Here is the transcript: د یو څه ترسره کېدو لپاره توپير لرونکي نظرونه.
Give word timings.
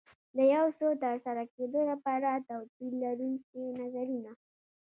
د 0.35 0.37
یو 0.55 0.65
څه 0.77 0.87
ترسره 1.03 1.43
کېدو 1.55 1.79
لپاره 1.91 2.29
توپير 2.47 2.91
لرونکي 3.03 3.61
نظرونه. 3.79 4.31